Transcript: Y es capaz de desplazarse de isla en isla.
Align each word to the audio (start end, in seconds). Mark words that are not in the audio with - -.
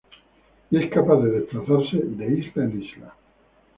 Y 0.71 0.83
es 0.83 0.89
capaz 0.91 1.21
de 1.21 1.29
desplazarse 1.29 1.97
de 1.97 2.39
isla 2.39 2.63
en 2.63 2.81
isla. 2.81 3.13